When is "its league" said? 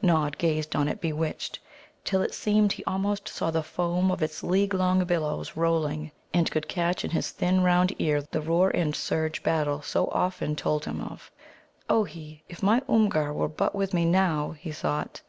4.22-4.72